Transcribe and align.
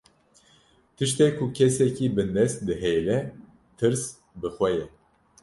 Tiştê 0.95 1.27
ku 1.37 1.45
kesekî 1.57 2.07
bindest 2.15 2.57
dihêle, 2.67 3.19
tirs 3.77 4.03
bi 4.39 4.49
xwe 4.55 4.69
ye 4.77 4.85